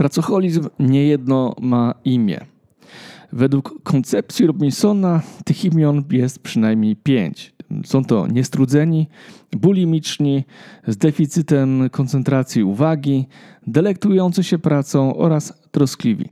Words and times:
Pracocholizm 0.00 0.68
niejedno 0.78 1.54
ma 1.60 1.94
imię. 2.04 2.40
Według 3.32 3.82
koncepcji 3.82 4.46
Robinsona 4.46 5.22
tych 5.44 5.64
imion 5.64 6.04
jest 6.10 6.38
przynajmniej 6.38 6.96
pięć. 6.96 7.52
Są 7.84 8.04
to 8.04 8.26
niestrudzeni, 8.26 9.08
bulimiczni, 9.52 10.44
z 10.86 10.96
deficytem 10.96 11.90
koncentracji 11.90 12.64
uwagi, 12.64 13.26
delektujący 13.66 14.44
się 14.44 14.58
pracą 14.58 15.16
oraz 15.16 15.52
troskliwi. 15.70 16.28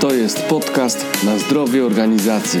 To 0.00 0.14
jest 0.14 0.42
podcast 0.42 1.24
na 1.24 1.38
zdrowie 1.38 1.86
organizacji, 1.86 2.60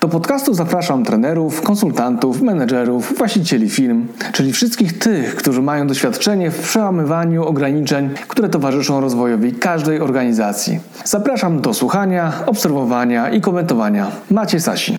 Do 0.00 0.08
podcastu 0.08 0.54
zapraszam 0.54 1.04
trenerów, 1.04 1.62
konsultantów, 1.62 2.42
menedżerów, 2.42 3.14
właścicieli 3.18 3.70
firm, 3.70 4.06
czyli 4.32 4.52
wszystkich 4.52 4.98
tych, 4.98 5.34
którzy 5.36 5.62
mają 5.62 5.86
doświadczenie 5.86 6.50
w 6.50 6.58
przełamywaniu 6.58 7.44
ograniczeń, 7.44 8.10
które 8.28 8.48
towarzyszą 8.48 9.00
rozwojowi 9.00 9.52
każdej 9.52 10.00
organizacji. 10.00 10.80
Zapraszam 11.04 11.60
do 11.60 11.74
słuchania, 11.74 12.32
obserwowania 12.46 13.30
i 13.30 13.40
komentowania. 13.40 14.06
Macie 14.30 14.60
Sasin. 14.60 14.98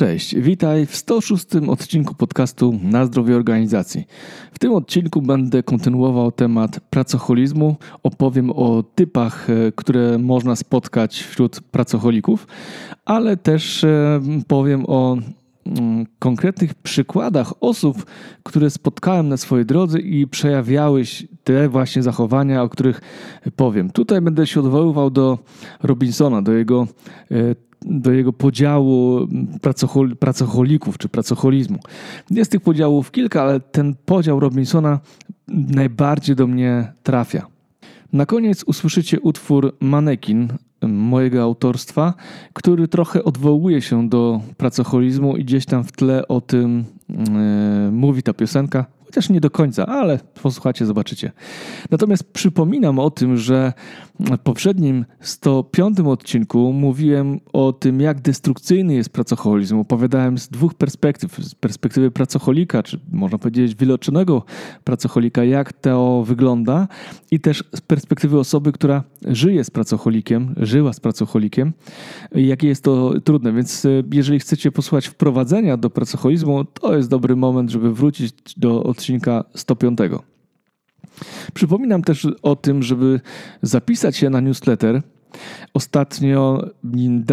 Cześć, 0.00 0.36
witaj 0.36 0.86
w 0.86 0.96
106 0.96 1.46
odcinku 1.68 2.14
podcastu 2.14 2.78
Na 2.82 3.06
zdrowie 3.06 3.36
organizacji. 3.36 4.04
W 4.52 4.58
tym 4.58 4.72
odcinku 4.72 5.22
będę 5.22 5.62
kontynuował 5.62 6.32
temat 6.32 6.80
pracocholizmu. 6.90 7.76
Opowiem 8.02 8.50
o 8.50 8.82
typach, 8.94 9.50
e, 9.50 9.72
które 9.72 10.18
można 10.18 10.56
spotkać 10.56 11.22
wśród 11.22 11.60
pracocholików, 11.60 12.46
ale 13.04 13.36
też 13.36 13.84
e, 13.84 14.20
powiem 14.48 14.84
o 14.86 15.16
konkretnych 16.18 16.74
przykładach 16.74 17.54
osób, 17.60 18.06
które 18.42 18.70
spotkałem 18.70 19.28
na 19.28 19.36
swojej 19.36 19.66
drodze 19.66 20.00
i 20.00 20.26
przejawiały 20.26 21.02
te 21.44 21.68
właśnie 21.68 22.02
zachowania, 22.02 22.62
o 22.62 22.68
których 22.68 23.00
powiem. 23.56 23.90
Tutaj 23.90 24.20
będę 24.20 24.46
się 24.46 24.60
odwoływał 24.60 25.10
do 25.10 25.38
Robinsona, 25.82 26.42
do 26.42 26.52
jego 26.52 26.86
e, 27.30 27.70
do 27.82 28.12
jego 28.12 28.32
podziału 28.32 29.28
pracochol, 29.60 30.16
pracocholików 30.16 30.98
czy 30.98 31.08
pracocholizmu. 31.08 31.78
Jest 32.30 32.52
tych 32.52 32.60
podziałów 32.60 33.10
kilka, 33.10 33.42
ale 33.42 33.60
ten 33.60 33.94
podział 34.04 34.40
Robinsona 34.40 35.00
najbardziej 35.48 36.36
do 36.36 36.46
mnie 36.46 36.92
trafia. 37.02 37.46
Na 38.12 38.26
koniec 38.26 38.64
usłyszycie 38.64 39.20
utwór 39.20 39.76
Manekin 39.80 40.52
mojego 40.82 41.42
autorstwa, 41.42 42.14
który 42.52 42.88
trochę 42.88 43.24
odwołuje 43.24 43.82
się 43.82 44.08
do 44.08 44.40
pracocholizmu 44.56 45.36
i 45.36 45.44
gdzieś 45.44 45.66
tam 45.66 45.84
w 45.84 45.92
tle 45.92 46.28
o 46.28 46.40
tym 46.40 46.84
yy, 47.08 47.16
mówi 47.92 48.22
ta 48.22 48.32
piosenka. 48.32 48.99
Chociaż 49.10 49.28
nie 49.28 49.40
do 49.40 49.50
końca, 49.50 49.86
ale 49.86 50.20
posłuchacie, 50.42 50.86
zobaczycie. 50.86 51.32
Natomiast 51.90 52.32
przypominam 52.32 52.98
o 52.98 53.10
tym, 53.10 53.36
że 53.36 53.72
w 54.20 54.38
poprzednim 54.38 55.04
105 55.20 56.00
odcinku 56.00 56.72
mówiłem 56.72 57.40
o 57.52 57.72
tym, 57.72 58.00
jak 58.00 58.20
destrukcyjny 58.20 58.94
jest 58.94 59.10
pracocholizm. 59.10 59.78
Opowiadałem 59.78 60.38
z 60.38 60.48
dwóch 60.48 60.74
perspektyw. 60.74 61.36
Z 61.36 61.54
perspektywy 61.54 62.10
pracocholika, 62.10 62.82
czy 62.82 63.00
można 63.12 63.38
powiedzieć 63.38 63.74
wyleczonego 63.74 64.44
pracocholika, 64.84 65.44
jak 65.44 65.72
to 65.72 66.22
wygląda 66.22 66.88
i 67.30 67.40
też 67.40 67.64
z 67.74 67.80
perspektywy 67.80 68.38
osoby, 68.38 68.72
która 68.72 69.04
żyje 69.28 69.64
z 69.64 69.70
pracocholikiem, 69.70 70.54
żyła 70.56 70.92
z 70.92 71.00
pracocholikiem, 71.00 71.72
jakie 72.34 72.68
jest 72.68 72.84
to 72.84 73.20
trudne. 73.24 73.52
Więc 73.52 73.84
e, 73.84 73.88
jeżeli 74.12 74.38
chcecie 74.38 74.72
posłuchać 74.72 75.06
wprowadzenia 75.06 75.76
do 75.76 75.90
pracocholizmu, 75.90 76.64
to 76.64 76.96
jest 76.96 77.08
dobry 77.08 77.36
moment, 77.36 77.70
żeby 77.70 77.94
wrócić 77.94 78.32
do 78.56 78.82
odcinka 79.00 79.44
105. 79.54 79.98
Przypominam 81.54 82.02
też 82.02 82.26
o 82.42 82.56
tym, 82.56 82.82
żeby 82.82 83.20
zapisać 83.62 84.16
się 84.16 84.30
na 84.30 84.40
newsletter. 84.40 85.02
Ostatnio 85.74 86.64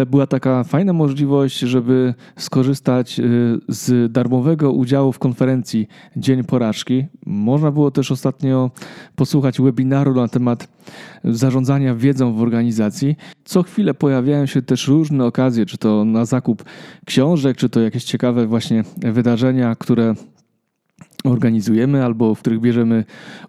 była 0.06 0.26
taka 0.26 0.64
fajna 0.64 0.92
możliwość, 0.92 1.58
żeby 1.58 2.14
skorzystać 2.36 3.20
y, 3.20 3.24
z 3.68 4.12
darmowego 4.12 4.72
udziału 4.72 5.12
w 5.12 5.18
konferencji 5.18 5.88
Dzień 6.16 6.44
Porażki. 6.44 7.06
Można 7.26 7.70
było 7.70 7.90
też 7.90 8.12
ostatnio 8.12 8.70
posłuchać 9.16 9.60
webinaru 9.60 10.14
na 10.14 10.28
temat 10.28 10.68
zarządzania 11.24 11.94
wiedzą 11.94 12.32
w 12.32 12.42
organizacji. 12.42 13.16
Co 13.44 13.62
chwilę 13.62 13.94
pojawiają 13.94 14.46
się 14.46 14.62
też 14.62 14.88
różne 14.88 15.24
okazje, 15.24 15.66
czy 15.66 15.78
to 15.78 16.04
na 16.04 16.24
zakup 16.24 16.64
książek, 17.06 17.56
czy 17.56 17.68
to 17.68 17.80
jakieś 17.80 18.04
ciekawe 18.04 18.46
właśnie 18.46 18.84
wydarzenia, 18.96 19.74
które 19.74 20.14
organizujemy 21.30 22.04
albo 22.04 22.34
w 22.34 22.40
których 22.40 22.60
bierzemy 22.60 23.04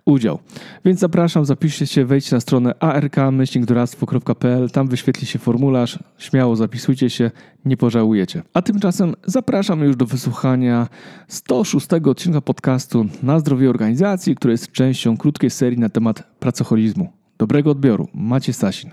udział. 0.06 0.40
Więc 0.86 1.00
zapraszam, 1.00 1.46
zapiszcie 1.46 1.88
się, 1.88 2.06
wejdźcie 2.06 2.36
na 2.36 2.40
stronę 2.40 2.74
ark-doradztwo.pl, 2.80 4.70
tam 4.70 4.88
wyświetli 4.88 5.28
się 5.28 5.40
formularz, 5.40 6.00
śmiało 6.18 6.56
zapisujcie 6.56 7.10
się, 7.10 7.32
nie 7.66 7.78
pożałujecie. 7.78 8.42
A 8.54 8.62
tymczasem 8.62 9.16
zapraszam 9.26 9.84
już 9.84 9.96
do 9.96 10.06
wysłuchania 10.06 10.88
106 11.28 11.88
odcinka 11.94 12.42
podcastu 12.42 13.06
Na 13.24 13.40
zdrowie 13.40 13.70
organizacji, 13.70 14.36
który 14.36 14.52
jest 14.52 14.72
częścią 14.72 15.18
krótkiej 15.18 15.50
serii 15.50 15.80
na 15.80 15.90
temat 15.90 16.24
pracocholizmu. 16.40 17.14
Dobrego 17.38 17.72
odbioru. 17.72 18.08
Macie 18.14 18.54
Stasin. 18.54 18.92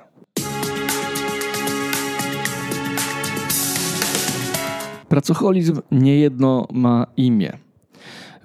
Pracocholizm 5.08 5.80
niejedno 5.90 6.66
ma 6.72 7.06
imię. 7.16 7.65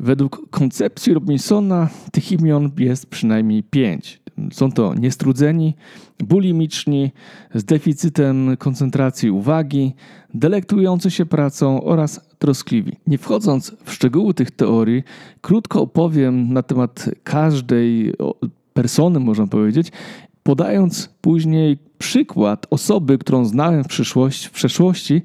Według 0.03 0.49
koncepcji 0.49 1.13
Robinsona 1.13 1.89
tych 2.11 2.31
imion 2.31 2.71
jest 2.77 3.05
przynajmniej 3.05 3.63
pięć. 3.63 4.21
Są 4.51 4.71
to 4.71 4.93
niestrudzeni, 4.95 5.75
bulimiczni, 6.19 7.11
z 7.53 7.63
deficytem 7.63 8.57
koncentracji 8.57 9.31
uwagi, 9.31 9.93
delektujący 10.33 11.11
się 11.11 11.25
pracą 11.25 11.83
oraz 11.83 12.29
troskliwi. 12.39 12.91
Nie 13.07 13.17
wchodząc 13.17 13.75
w 13.85 13.93
szczegóły 13.93 14.33
tych 14.33 14.51
teorii, 14.51 15.03
krótko 15.41 15.81
opowiem 15.81 16.53
na 16.53 16.63
temat 16.63 17.09
każdej 17.23 18.13
persony, 18.73 19.19
można 19.19 19.47
powiedzieć, 19.47 19.91
podając 20.43 21.09
później 21.21 21.77
przykład 21.97 22.67
osoby, 22.69 23.17
którą 23.17 23.45
znałem 23.45 23.83
w, 23.83 23.87
w 24.47 24.51
przeszłości, 24.51 25.21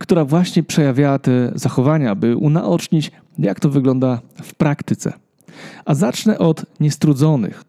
która 0.00 0.24
właśnie 0.24 0.62
przejawiała 0.62 1.18
te 1.18 1.52
zachowania, 1.54 2.14
by 2.14 2.36
unaocznić 2.36 3.12
jak 3.38 3.60
to 3.60 3.70
wygląda 3.70 4.20
w 4.42 4.54
praktyce. 4.54 5.12
A 5.84 5.94
zacznę 5.94 6.38
od 6.38 6.66
niestrudzonych. 6.80 7.64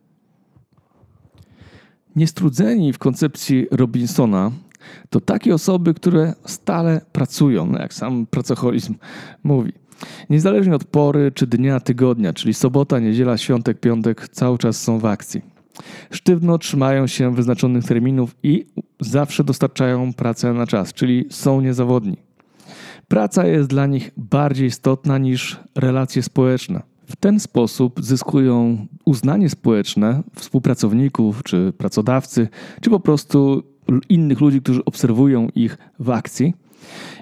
Niestrudzeni 2.16 2.94
w 2.94 2.98
koncepcji 2.98 3.68
Robinsona 3.72 4.52
to 5.10 5.22
takie 5.22 5.54
osoby, 5.54 5.94
które 5.94 6.34
stale 6.46 7.02
pracują, 7.12 7.66
no 7.66 7.80
jak 7.80 7.94
sam 7.94 8.26
pracocholizm 8.26 8.96
mówi. 9.44 9.74
Niezależnie 10.30 10.76
od 10.76 10.84
pory 10.84 11.32
czy 11.32 11.48
dnia 11.48 11.80
tygodnia, 11.80 12.34
czyli 12.34 12.54
sobota, 12.54 13.00
niedziela, 13.00 13.38
świątek, 13.38 13.80
piątek, 13.80 14.30
cały 14.30 14.58
czas 14.58 14.82
są 14.82 15.00
w 15.00 15.06
akcji. 15.06 15.59
Sztywno 16.12 16.58
trzymają 16.58 17.08
się 17.08 17.36
wyznaczonych 17.36 17.84
terminów 17.84 18.36
i 18.44 18.66
zawsze 19.00 19.44
dostarczają 19.44 20.14
pracę 20.14 20.54
na 20.54 20.68
czas, 20.68 20.94
czyli 20.94 21.26
są 21.30 21.62
niezawodni. 21.62 22.18
Praca 23.08 23.48
jest 23.48 23.70
dla 23.70 23.86
nich 23.86 24.12
bardziej 24.18 24.68
istotna 24.68 25.18
niż 25.18 25.60
relacje 25.76 26.24
społeczne. 26.24 26.82
W 27.06 27.16
ten 27.16 27.40
sposób 27.40 28.00
zyskują 28.04 28.88
uznanie 29.06 29.50
społeczne 29.50 30.24
współpracowników, 30.36 31.44
czy 31.44 31.74
pracodawcy, 31.78 32.48
czy 32.82 32.90
po 32.90 33.00
prostu 33.00 33.64
innych 34.10 34.42
ludzi, 34.42 34.62
którzy 34.62 34.86
obserwują 34.86 35.48
ich 35.56 35.78
w 36.00 36.10
akcji. 36.10 36.54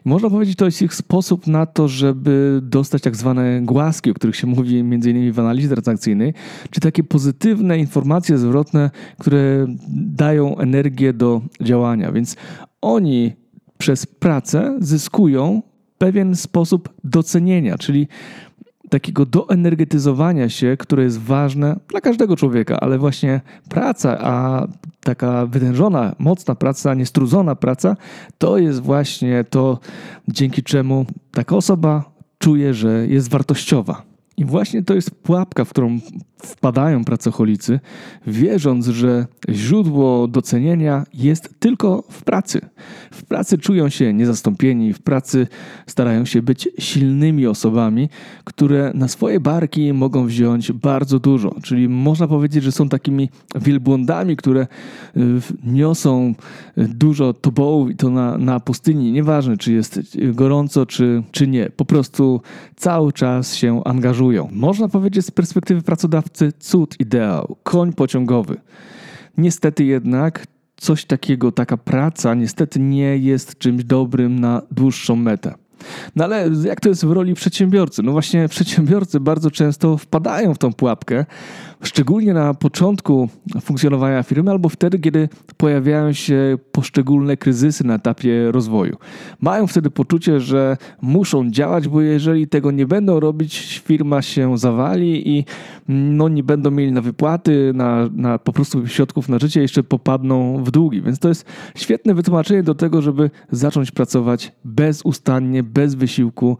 Można 0.05 0.29
powiedzieć, 0.29 0.55
to 0.55 0.65
jest 0.65 0.81
ich 0.81 0.93
sposób 0.93 1.47
na 1.47 1.65
to, 1.65 1.87
żeby 1.87 2.59
dostać 2.63 3.01
tak 3.01 3.15
zwane 3.15 3.61
głaski, 3.61 4.11
o 4.11 4.13
których 4.13 4.35
się 4.35 4.47
mówi 4.47 4.79
m.in. 4.79 5.31
w 5.31 5.39
analizie 5.39 5.67
transakcyjnej, 5.67 6.33
czy 6.69 6.79
takie 6.79 7.03
pozytywne 7.03 7.79
informacje 7.79 8.37
zwrotne, 8.37 8.91
które 9.19 9.67
dają 9.89 10.57
energię 10.57 11.13
do 11.13 11.41
działania. 11.61 12.11
Więc 12.11 12.35
oni 12.81 13.33
przez 13.77 14.05
pracę 14.05 14.77
zyskują 14.79 15.61
pewien 15.97 16.35
sposób 16.35 16.89
docenienia, 17.03 17.77
czyli 17.77 18.07
takiego 18.89 19.25
doenergetyzowania 19.25 20.49
się, 20.49 20.77
które 20.79 21.03
jest 21.03 21.19
ważne 21.19 21.79
dla 21.87 22.01
każdego 22.01 22.35
człowieka, 22.35 22.79
ale 22.79 22.97
właśnie 22.97 23.41
praca, 23.69 24.17
a 24.19 24.67
taka 25.01 25.45
wytężona, 25.45 26.15
mocna 26.19 26.55
praca, 26.55 26.93
niestrudzona 26.93 27.55
praca, 27.55 27.97
to 28.37 28.57
jest 28.57 28.81
właśnie 28.81 29.43
to, 29.49 29.79
dzięki 30.27 30.63
czemu 30.63 31.05
taka 31.31 31.55
osoba 31.55 32.03
czuje, 32.39 32.73
że 32.73 33.07
jest 33.07 33.29
wartościowa. 33.29 34.01
I 34.37 34.45
właśnie 34.45 34.83
to 34.83 34.93
jest 34.93 35.11
pułapka, 35.11 35.65
w 35.65 35.69
którą 35.69 35.99
wpadają 36.43 37.03
pracocholicy, 37.03 37.79
wierząc, 38.27 38.87
że 38.87 39.25
źródło 39.49 40.27
docenienia 40.27 41.03
jest 41.13 41.49
tylko 41.59 42.03
w 42.09 42.23
pracy. 42.23 42.61
W 43.11 43.25
pracy 43.25 43.57
czują 43.57 43.89
się 43.89 44.13
niezastąpieni, 44.13 44.93
w 44.93 44.99
pracy 44.99 45.47
starają 45.87 46.25
się 46.25 46.41
być 46.41 46.69
silnymi 46.79 47.47
osobami, 47.47 48.09
które 48.43 48.91
na 48.95 49.07
swoje 49.07 49.39
barki 49.39 49.93
mogą 49.93 50.25
wziąć 50.25 50.71
bardzo 50.71 51.19
dużo. 51.19 51.55
Czyli 51.63 51.89
można 51.89 52.27
powiedzieć, 52.27 52.63
że 52.63 52.71
są 52.71 52.89
takimi 52.89 53.29
wielbłądami, 53.55 54.35
które 54.35 54.67
y, 55.17 55.21
niosą 55.63 56.33
dużo 56.77 57.33
tobołów 57.33 57.91
i 57.91 57.95
to 57.95 58.09
na, 58.09 58.37
na 58.37 58.59
pustyni. 58.59 59.11
Nieważne, 59.11 59.57
czy 59.57 59.73
jest 59.73 59.99
gorąco, 60.33 60.85
czy, 60.85 61.23
czy 61.31 61.47
nie. 61.47 61.69
Po 61.69 61.85
prostu 61.85 62.41
cały 62.75 63.13
czas 63.13 63.55
się 63.55 63.83
angażują. 63.83 64.49
Można 64.51 64.89
powiedzieć 64.89 65.25
z 65.25 65.31
perspektywy 65.31 65.81
pracodawcy, 65.81 66.26
cud, 66.59 66.95
ideał, 66.99 67.55
koń 67.63 67.93
pociągowy. 67.93 68.57
Niestety 69.37 69.83
jednak 69.83 70.47
coś 70.77 71.05
takiego, 71.05 71.51
taka 71.51 71.77
praca, 71.77 72.33
niestety 72.33 72.79
nie 72.79 73.17
jest 73.17 73.57
czymś 73.57 73.83
dobrym 73.83 74.39
na 74.39 74.61
dłuższą 74.71 75.15
metę. 75.15 75.53
No 76.15 76.23
ale 76.23 76.49
jak 76.63 76.79
to 76.79 76.89
jest 76.89 77.05
w 77.05 77.11
roli 77.11 77.33
przedsiębiorcy? 77.33 78.03
No 78.03 78.11
właśnie 78.11 78.47
przedsiębiorcy 78.49 79.19
bardzo 79.19 79.51
często 79.51 79.97
wpadają 79.97 80.53
w 80.53 80.57
tą 80.57 80.73
pułapkę, 80.73 81.25
szczególnie 81.81 82.33
na 82.33 82.53
początku 82.53 83.29
funkcjonowania 83.61 84.23
firmy 84.23 84.51
albo 84.51 84.69
wtedy, 84.69 84.99
kiedy 84.99 85.29
pojawiają 85.57 86.13
się 86.13 86.57
poszczególne 86.71 87.37
kryzysy 87.37 87.83
na 87.83 87.95
etapie 87.95 88.51
rozwoju. 88.51 88.97
Mają 89.41 89.67
wtedy 89.67 89.89
poczucie, 89.89 90.39
że 90.39 90.77
muszą 91.01 91.51
działać, 91.51 91.87
bo 91.87 92.01
jeżeli 92.01 92.47
tego 92.47 92.71
nie 92.71 92.85
będą 92.85 93.19
robić, 93.19 93.81
firma 93.85 94.21
się 94.21 94.57
zawali 94.57 95.37
i 95.37 95.45
no, 95.87 96.29
nie 96.29 96.43
będą 96.43 96.71
mieli 96.71 96.91
na 96.91 97.01
wypłaty, 97.01 97.71
na, 97.75 98.09
na 98.15 98.39
po 98.39 98.53
prostu 98.53 98.87
środków 98.87 99.29
na 99.29 99.39
życie, 99.39 99.61
jeszcze 99.61 99.83
popadną 99.83 100.63
w 100.63 100.71
długi. 100.71 101.01
Więc 101.01 101.19
to 101.19 101.29
jest 101.29 101.45
świetne 101.75 102.13
wytłumaczenie 102.13 102.63
do 102.63 102.75
tego, 102.75 103.01
żeby 103.01 103.29
zacząć 103.51 103.91
pracować 103.91 104.51
bezustannie, 104.65 105.63
bez 105.67 105.95
wysiłku, 105.95 106.57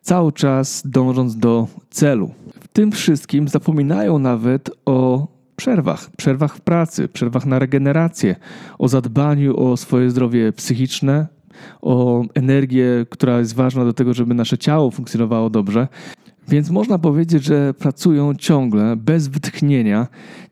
cały 0.00 0.32
czas 0.32 0.82
dążąc 0.86 1.36
do 1.36 1.66
celu. 1.90 2.30
W 2.60 2.68
tym 2.68 2.92
wszystkim 2.92 3.48
zapominają 3.48 4.18
nawet 4.18 4.70
o 4.84 5.28
przerwach, 5.56 6.10
przerwach 6.16 6.56
w 6.56 6.60
pracy, 6.60 7.08
przerwach 7.08 7.46
na 7.46 7.58
regenerację, 7.58 8.36
o 8.78 8.88
zadbaniu 8.88 9.56
o 9.60 9.76
swoje 9.76 10.10
zdrowie 10.10 10.52
psychiczne, 10.52 11.26
o 11.82 12.22
energię, 12.34 13.06
która 13.10 13.38
jest 13.38 13.54
ważna 13.54 13.84
do 13.84 13.92
tego, 13.92 14.14
żeby 14.14 14.34
nasze 14.34 14.58
ciało 14.58 14.90
funkcjonowało 14.90 15.50
dobrze. 15.50 15.88
Więc 16.48 16.70
można 16.70 16.98
powiedzieć, 16.98 17.44
że 17.44 17.74
pracują 17.74 18.34
ciągle, 18.34 18.96
bez 18.96 19.28
wytchnienia, 19.28 20.06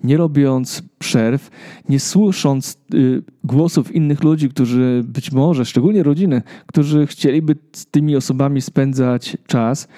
nie 0.04 0.16
robiąc 0.16 0.82
przerw, 0.98 1.50
nie 1.88 2.00
słysząc 2.00 2.78
y, 2.94 3.22
głosów 3.44 3.94
innych 3.94 4.22
ludzi, 4.22 4.48
którzy 4.48 5.02
być 5.04 5.32
może, 5.32 5.64
szczególnie 5.64 6.02
rodziny, 6.02 6.42
którzy 6.66 7.06
chcieliby 7.06 7.56
z 7.72 7.86
tymi 7.86 8.16
osobami 8.16 8.60
spędzać 8.60 9.36
czas. 9.46 9.88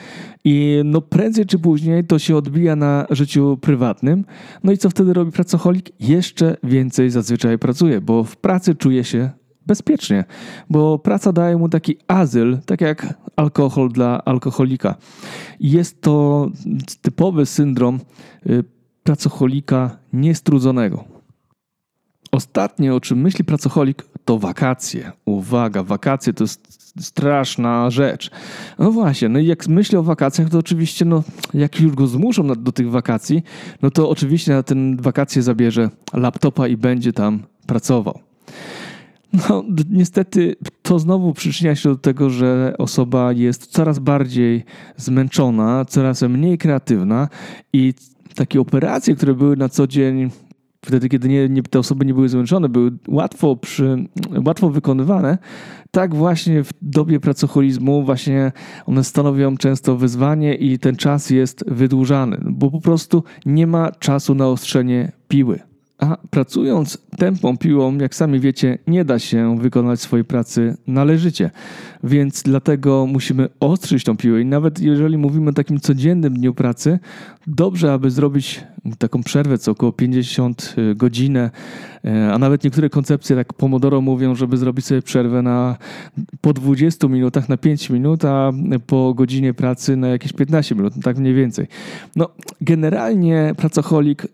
I 0.44 0.80
no 0.84 1.00
prędzej 1.00 1.46
czy 1.46 1.58
później 1.58 2.04
to 2.04 2.18
się 2.18 2.36
odbija 2.36 2.76
na 2.76 3.06
życiu 3.10 3.58
prywatnym. 3.60 4.24
No 4.64 4.72
i 4.72 4.78
co 4.78 4.90
wtedy 4.90 5.12
robi 5.12 5.32
pracocholik? 5.32 5.90
Jeszcze 6.00 6.56
więcej 6.62 7.10
zazwyczaj 7.10 7.58
pracuje, 7.58 8.00
bo 8.00 8.24
w 8.24 8.36
pracy 8.36 8.74
czuje 8.74 9.04
się 9.04 9.30
bezpiecznie, 9.66 10.24
bo 10.70 10.98
praca 10.98 11.32
daje 11.32 11.56
mu 11.56 11.68
taki 11.68 11.96
azyl, 12.08 12.58
tak 12.66 12.80
jak 12.80 13.14
alkohol 13.36 13.88
dla 13.88 14.24
alkoholika. 14.24 14.94
Jest 15.60 16.00
to 16.00 16.48
typowy 17.02 17.46
syndrom 17.46 18.00
y, 18.46 18.64
pracocholika 19.02 19.98
niestrudzonego. 20.12 21.04
Ostatnie, 22.32 22.94
o 22.94 23.00
czym 23.00 23.20
myśli 23.20 23.44
pracocholik, 23.44 24.02
to 24.24 24.38
wakacje. 24.38 25.12
Uwaga, 25.24 25.82
wakacje 25.82 26.32
to 26.32 26.44
jest 26.44 26.86
straszna 27.02 27.90
rzecz. 27.90 28.30
No 28.78 28.92
właśnie, 28.92 29.28
no 29.28 29.38
i 29.38 29.46
jak 29.46 29.68
myślę 29.68 29.98
o 29.98 30.02
wakacjach, 30.02 30.50
to 30.50 30.58
oczywiście, 30.58 31.04
no, 31.04 31.22
jak 31.54 31.80
już 31.80 31.94
go 31.94 32.06
zmuszą 32.06 32.46
do 32.46 32.72
tych 32.72 32.90
wakacji, 32.90 33.42
no 33.82 33.90
to 33.90 34.10
oczywiście 34.10 34.52
na 34.52 34.62
ten 34.62 34.96
wakacje 34.96 35.42
zabierze 35.42 35.90
laptopa 36.12 36.68
i 36.68 36.76
będzie 36.76 37.12
tam 37.12 37.42
pracował. 37.66 38.18
No, 39.48 39.64
niestety 39.90 40.56
to 40.82 40.98
znowu 40.98 41.32
przyczynia 41.32 41.74
się 41.74 41.88
do 41.88 41.96
tego, 41.96 42.30
że 42.30 42.74
osoba 42.78 43.32
jest 43.32 43.66
coraz 43.66 43.98
bardziej 43.98 44.64
zmęczona, 44.96 45.84
coraz 45.84 46.22
mniej 46.22 46.58
kreatywna 46.58 47.28
i 47.72 47.94
takie 48.34 48.60
operacje, 48.60 49.14
które 49.14 49.34
były 49.34 49.56
na 49.56 49.68
co 49.68 49.86
dzień 49.86 50.30
wtedy, 50.86 51.08
kiedy 51.08 51.28
nie, 51.28 51.48
nie, 51.48 51.62
te 51.62 51.78
osoby 51.78 52.04
nie 52.04 52.14
były 52.14 52.28
zmęczone, 52.28 52.68
były 52.68 52.90
łatwo, 53.08 53.56
przy, 53.56 54.08
łatwo 54.44 54.70
wykonywane, 54.70 55.38
tak 55.90 56.14
właśnie 56.14 56.64
w 56.64 56.70
dobie 56.82 57.20
pracoholizmu 57.20 58.04
właśnie 58.04 58.52
one 58.86 59.04
stanowią 59.04 59.56
często 59.56 59.96
wyzwanie 59.96 60.54
i 60.54 60.78
ten 60.78 60.96
czas 60.96 61.30
jest 61.30 61.64
wydłużany, 61.70 62.38
bo 62.42 62.70
po 62.70 62.80
prostu 62.80 63.22
nie 63.46 63.66
ma 63.66 63.92
czasu 63.92 64.34
na 64.34 64.48
ostrzenie 64.48 65.12
piły. 65.28 65.75
A 65.98 66.16
pracując 66.30 66.98
tępą 67.18 67.58
piłą, 67.58 67.98
jak 67.98 68.14
sami 68.14 68.40
wiecie, 68.40 68.78
nie 68.86 69.04
da 69.04 69.18
się 69.18 69.58
wykonać 69.58 70.00
swojej 70.00 70.24
pracy 70.24 70.76
należycie. 70.86 71.50
Więc 72.04 72.42
dlatego 72.42 73.06
musimy 73.06 73.48
ostrzyć 73.60 74.04
tą 74.04 74.16
piłę. 74.16 74.40
I 74.40 74.44
nawet 74.44 74.80
jeżeli 74.80 75.18
mówimy 75.18 75.50
o 75.50 75.52
takim 75.52 75.80
codziennym 75.80 76.34
dniu 76.34 76.54
pracy, 76.54 76.98
dobrze, 77.46 77.92
aby 77.92 78.10
zrobić 78.10 78.64
taką 78.98 79.22
przerwę 79.22 79.58
co 79.58 79.72
około 79.72 79.92
50 79.92 80.74
y, 80.78 80.94
godzinę, 80.94 81.50
y, 82.04 82.32
a 82.32 82.38
nawet 82.38 82.64
niektóre 82.64 82.90
koncepcje, 82.90 83.36
tak 83.36 83.52
Pomodoro 83.52 84.00
mówią, 84.00 84.34
żeby 84.34 84.56
zrobić 84.56 84.86
sobie 84.86 85.02
przerwę 85.02 85.42
na 85.42 85.76
po 86.40 86.52
20 86.52 87.08
minutach 87.08 87.48
na 87.48 87.56
5 87.56 87.90
minut, 87.90 88.24
a 88.24 88.52
po 88.86 89.14
godzinie 89.14 89.54
pracy 89.54 89.96
na 89.96 90.08
jakieś 90.08 90.32
15 90.32 90.74
minut, 90.74 90.94
tak 91.02 91.18
mniej 91.18 91.34
więcej. 91.34 91.66
No, 92.16 92.28
generalnie 92.60 93.54
pracocholik 93.56 94.26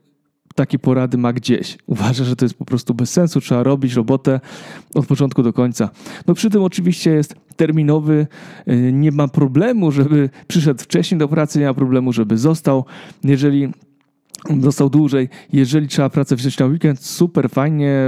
takie 0.54 0.78
porady 0.78 1.18
ma 1.18 1.32
gdzieś. 1.32 1.78
Uważa, 1.86 2.24
że 2.24 2.36
to 2.36 2.44
jest 2.44 2.54
po 2.54 2.64
prostu 2.64 2.94
bez 2.94 3.10
sensu, 3.10 3.40
trzeba 3.40 3.62
robić 3.62 3.94
robotę 3.94 4.40
od 4.94 5.06
początku 5.06 5.42
do 5.42 5.52
końca. 5.52 5.90
No 6.26 6.34
przy 6.34 6.50
tym 6.50 6.62
oczywiście 6.62 7.10
jest 7.10 7.34
terminowy, 7.56 8.26
y, 8.68 8.92
nie 8.92 9.12
ma 9.12 9.28
problemu, 9.28 9.92
żeby 9.92 10.30
przyszedł 10.48 10.82
wcześniej 10.82 11.18
do 11.18 11.28
pracy, 11.28 11.58
nie 11.58 11.66
ma 11.66 11.74
problemu, 11.74 12.12
żeby 12.12 12.38
został. 12.38 12.84
Jeżeli 13.24 13.72
został 14.60 14.90
dłużej. 14.90 15.28
Jeżeli 15.52 15.88
trzeba 15.88 16.10
pracę 16.10 16.36
wziąć 16.36 16.58
na 16.58 16.66
weekend, 16.66 17.00
super, 17.00 17.50
fajnie. 17.50 17.98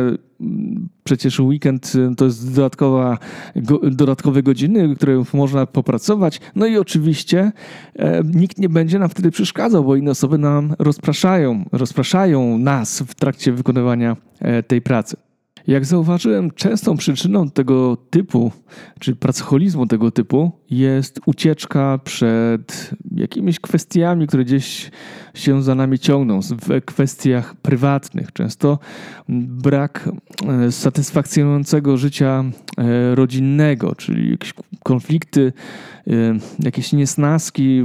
Przecież 1.04 1.40
weekend 1.40 1.92
y, 1.94 2.14
to 2.16 2.24
jest 2.24 2.54
dodatkowa, 2.54 3.18
go, 3.56 3.80
dodatkowe 3.90 4.42
godziny, 4.42 4.96
które 4.96 5.22
można 5.34 5.66
popracować. 5.66 6.40
No 6.54 6.66
i 6.66 6.78
oczywiście 6.78 7.52
e, 7.96 8.22
nikt 8.34 8.58
nie 8.58 8.68
będzie 8.68 8.98
nam 8.98 9.08
wtedy 9.08 9.30
przeszkadzał, 9.30 9.84
bo 9.84 9.96
inne 9.96 10.10
osoby 10.10 10.38
nam 10.38 10.74
rozpraszają, 10.78 11.64
rozpraszają 11.72 12.58
nas 12.58 13.00
w 13.00 13.14
trakcie 13.14 13.52
wykonywania 13.52 14.16
e, 14.40 14.62
tej 14.62 14.82
pracy. 14.82 15.16
Jak 15.66 15.84
zauważyłem, 15.84 16.50
częstą 16.50 16.96
przyczyną 16.96 17.50
tego 17.50 17.96
typu, 18.10 18.52
czy 19.00 19.16
pracoholizmu 19.16 19.86
tego 19.86 20.10
typu 20.10 20.52
jest 20.70 21.20
ucieczka 21.26 21.98
przed 22.04 22.90
jakimiś 23.16 23.60
kwestiami, 23.60 24.26
które 24.26 24.44
gdzieś 24.44 24.90
się 25.34 25.62
za 25.62 25.74
nami 25.74 25.98
ciągną, 25.98 26.40
w 26.42 26.84
kwestiach 26.84 27.54
prywatnych. 27.54 28.32
Często 28.32 28.78
brak 29.28 30.10
e, 30.48 30.72
satysfakcjonującego 30.72 31.96
życia 31.96 32.44
e, 32.78 33.14
rodzinnego, 33.14 33.94
czyli 33.94 34.30
jakieś 34.30 34.54
konflikty, 34.82 35.52
e, 36.06 36.12
jakieś 36.58 36.92
niesnaski. 36.92 37.82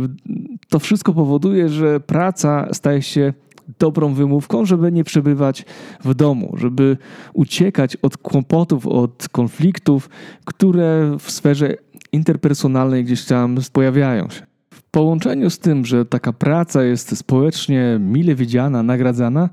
To 0.69 0.79
wszystko 0.79 1.13
powoduje, 1.13 1.69
że 1.69 1.99
praca 1.99 2.67
staje 2.73 3.01
się 3.01 3.33
dobrą 3.79 4.13
wymówką, 4.13 4.65
żeby 4.65 4.91
nie 4.91 5.03
przebywać 5.03 5.65
w 6.03 6.13
domu, 6.13 6.53
żeby 6.57 6.97
uciekać 7.33 7.95
od 7.95 8.17
kłopotów, 8.17 8.87
od 8.87 9.29
konfliktów, 9.31 10.09
które 10.45 11.17
w 11.19 11.31
sferze 11.31 11.75
interpersonalnej 12.11 13.03
gdzieś 13.03 13.25
tam 13.25 13.57
pojawiają 13.73 14.29
się. 14.29 14.41
W 14.73 14.83
połączeniu 14.91 15.49
z 15.49 15.59
tym, 15.59 15.85
że 15.85 16.05
taka 16.05 16.33
praca 16.33 16.83
jest 16.83 17.17
społecznie 17.17 17.97
mile 17.99 18.35
widziana, 18.35 18.83
nagradzana, 18.83 19.49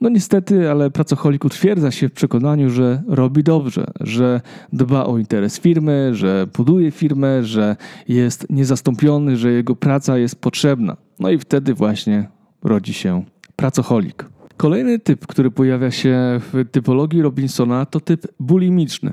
no 0.00 0.08
niestety, 0.08 0.70
ale 0.70 0.90
pracocholik 0.90 1.44
utwierdza 1.44 1.90
się 1.90 2.08
w 2.08 2.12
przekonaniu, 2.12 2.70
że 2.70 3.02
robi 3.08 3.42
dobrze, 3.42 3.86
że 4.00 4.40
dba 4.72 5.04
o 5.06 5.18
interes 5.18 5.60
firmy, 5.60 6.10
że 6.14 6.46
buduje 6.56 6.90
firmę, 6.90 7.44
że 7.44 7.76
jest 8.08 8.46
niezastąpiony, 8.50 9.36
że 9.36 9.52
jego 9.52 9.76
praca 9.76 10.18
jest 10.18 10.40
potrzebna. 10.40 10.96
No 11.20 11.30
i 11.30 11.38
wtedy 11.38 11.74
właśnie 11.74 12.28
rodzi 12.62 12.94
się 12.94 13.24
pracocholik. 13.58 14.24
Kolejny 14.56 14.98
typ, 14.98 15.26
który 15.26 15.50
pojawia 15.50 15.90
się 15.90 16.16
w 16.40 16.64
typologii 16.70 17.22
Robinsona, 17.22 17.86
to 17.86 18.00
typ 18.00 18.26
bulimiczny, 18.40 19.12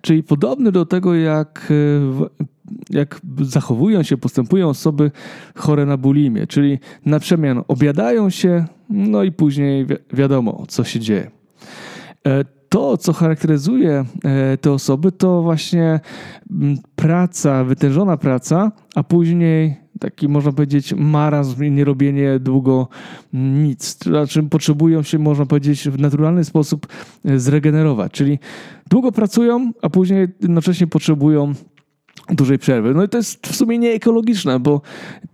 czyli 0.00 0.22
podobny 0.22 0.72
do 0.72 0.86
tego, 0.86 1.14
jak, 1.14 1.72
jak 2.90 3.20
zachowują 3.40 4.02
się, 4.02 4.16
postępują 4.16 4.68
osoby 4.68 5.10
chore 5.54 5.86
na 5.86 5.96
bulimię, 5.96 6.46
czyli 6.46 6.78
na 7.06 7.20
przemian 7.20 7.62
obiadają 7.68 8.30
się, 8.30 8.64
no 8.90 9.22
i 9.22 9.32
później 9.32 9.86
wi 9.86 9.94
wiadomo, 10.12 10.64
co 10.68 10.84
się 10.84 11.00
dzieje. 11.00 11.30
E, 12.26 12.44
to, 12.68 12.96
co 12.96 13.12
charakteryzuje 13.12 14.04
e, 14.24 14.56
te 14.56 14.72
osoby, 14.72 15.12
to 15.12 15.42
właśnie 15.42 16.00
praca, 16.96 17.64
wytężona 17.64 18.16
praca, 18.16 18.72
a 18.94 19.02
później 19.02 19.76
taki, 20.00 20.28
można 20.28 20.52
powiedzieć, 20.52 20.94
marazm 20.96 21.64
i 21.64 21.70
nierobienie 21.70 22.38
długo 22.38 22.88
nic. 23.32 23.98
Znaczy 24.04 24.42
potrzebują 24.42 25.02
się, 25.02 25.18
można 25.18 25.46
powiedzieć, 25.46 25.88
w 25.88 25.98
naturalny 25.98 26.44
sposób 26.44 26.86
e, 27.24 27.38
zregenerować. 27.38 28.12
Czyli 28.12 28.38
długo 28.90 29.12
pracują, 29.12 29.72
a 29.82 29.90
później 29.90 30.28
jednocześnie 30.40 30.86
potrzebują 30.86 31.54
dużej 32.32 32.58
przerwy. 32.58 32.94
No 32.94 33.04
i 33.04 33.08
to 33.08 33.18
jest 33.18 33.46
w 33.46 33.56
sumie 33.56 33.78
nieekologiczne, 33.78 34.60
bo 34.60 34.80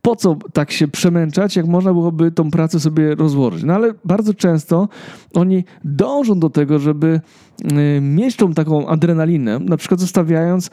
po 0.03 0.17
co 0.17 0.37
tak 0.53 0.73
się 0.73 0.89
przemęczać, 0.89 1.57
jak 1.57 1.67
można 1.67 1.93
byłoby 1.93 2.31
tą 2.31 2.51
pracę 2.51 2.81
sobie 2.81 3.15
rozłożyć. 3.15 3.65
No 3.65 3.75
ale 3.75 3.95
bardzo 4.05 4.35
często 4.35 4.89
oni 5.35 5.65
dążą 5.85 6.41
do 6.41 6.51
tego, 6.51 6.79
żeby 6.79 7.21
y, 7.97 8.01
mieć 8.01 8.37
tą 8.37 8.55
taką 8.55 8.89
adrenalinę, 8.89 9.59
na 9.59 9.77
przykład 9.77 10.01
zostawiając 10.01 10.67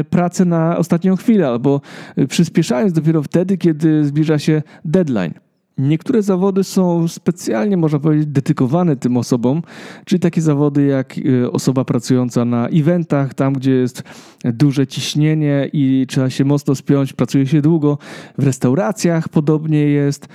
y, 0.00 0.04
pracę 0.04 0.44
na 0.44 0.78
ostatnią 0.78 1.16
chwilę 1.16 1.48
albo 1.48 1.80
y, 2.18 2.26
przyspieszając 2.26 2.92
dopiero 2.92 3.22
wtedy, 3.22 3.58
kiedy 3.58 4.04
zbliża 4.04 4.38
się 4.38 4.62
deadline. 4.84 5.34
Niektóre 5.78 6.22
zawody 6.22 6.64
są 6.64 7.08
specjalnie, 7.08 7.76
można 7.76 7.98
powiedzieć, 7.98 8.26
dedykowane 8.26 8.96
tym 8.96 9.16
osobom, 9.16 9.62
czyli 10.04 10.20
takie 10.20 10.40
zawody 10.40 10.84
jak 10.84 11.14
osoba 11.52 11.84
pracująca 11.84 12.44
na 12.44 12.68
eventach, 12.68 13.34
tam 13.34 13.52
gdzie 13.52 13.70
jest 13.70 14.02
duże 14.44 14.86
ciśnienie 14.86 15.70
i 15.72 16.06
trzeba 16.08 16.30
się 16.30 16.44
mocno 16.44 16.74
spiąć, 16.74 17.12
pracuje 17.12 17.46
się 17.46 17.62
długo. 17.62 17.98
W 18.38 18.44
restauracjach 18.44 19.28
podobnie 19.28 19.78
jest, 19.78 20.28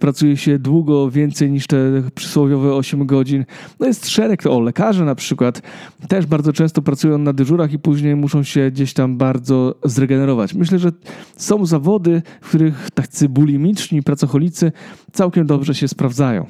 pracuje 0.00 0.36
się 0.36 0.58
długo, 0.58 1.10
więcej 1.10 1.50
niż 1.50 1.66
te 1.66 1.76
przysłowiowe 2.14 2.74
8 2.74 3.06
godzin. 3.06 3.44
No 3.80 3.86
jest 3.86 4.08
szereg, 4.08 4.46
o 4.46 4.60
lekarze 4.60 5.04
na 5.04 5.14
przykład 5.14 5.62
też 6.08 6.26
bardzo 6.26 6.52
często 6.52 6.82
pracują 6.82 7.18
na 7.18 7.32
dyżurach 7.32 7.72
i 7.72 7.78
później 7.78 8.16
muszą 8.16 8.42
się 8.42 8.70
gdzieś 8.70 8.92
tam 8.92 9.16
bardzo 9.16 9.74
zregenerować. 9.84 10.54
Myślę, 10.54 10.78
że 10.78 10.92
są 11.36 11.66
zawody, 11.66 12.22
w 12.40 12.48
których 12.48 12.90
tacy 12.94 13.28
bulimiczni 13.28 14.02
pracocholicy 14.02 14.72
całkiem 15.12 15.46
dobrze 15.46 15.74
się 15.74 15.88
sprawdzają. 15.88 16.46